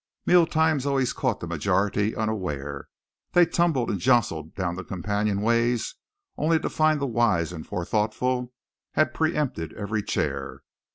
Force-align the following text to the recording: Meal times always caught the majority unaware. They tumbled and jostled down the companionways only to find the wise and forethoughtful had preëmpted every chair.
Meal 0.25 0.47
times 0.47 0.87
always 0.87 1.13
caught 1.13 1.41
the 1.41 1.47
majority 1.47 2.15
unaware. 2.15 2.87
They 3.33 3.45
tumbled 3.45 3.91
and 3.91 3.99
jostled 3.99 4.55
down 4.55 4.73
the 4.73 4.83
companionways 4.83 5.93
only 6.37 6.57
to 6.61 6.71
find 6.71 6.99
the 6.99 7.05
wise 7.05 7.51
and 7.53 7.67
forethoughtful 7.67 8.51
had 8.93 9.13
preëmpted 9.13 9.73
every 9.73 10.01
chair. 10.01 10.63